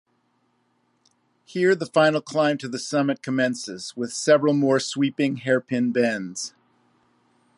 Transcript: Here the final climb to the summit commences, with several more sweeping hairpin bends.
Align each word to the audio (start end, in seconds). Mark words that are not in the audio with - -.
Here 1.45 1.75
the 1.75 1.85
final 1.85 2.21
climb 2.21 2.57
to 2.57 2.67
the 2.67 2.79
summit 2.79 3.21
commences, 3.21 3.95
with 3.95 4.11
several 4.11 4.53
more 4.55 4.79
sweeping 4.79 5.35
hairpin 5.35 5.91
bends. 5.91 6.55